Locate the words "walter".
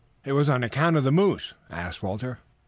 2.01-2.39